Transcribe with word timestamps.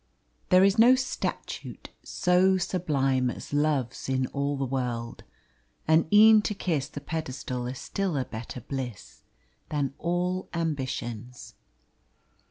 There 0.49 0.63
is 0.63 0.79
no 0.79 0.95
statute 0.95 1.89
so 2.01 2.57
sublime 2.57 3.29
As 3.29 3.53
Love's 3.53 4.09
in 4.09 4.25
all 4.33 4.57
the 4.57 4.65
world; 4.65 5.23
and 5.87 6.11
e'en 6.11 6.41
to 6.41 6.55
kiss 6.55 6.87
The 6.87 6.99
pedestal 6.99 7.67
is 7.67 7.77
still 7.77 8.17
a 8.17 8.25
better 8.25 8.61
bliss 8.61 9.21
Than 9.69 9.93
all 9.99 10.49
ambitions. 10.55 11.53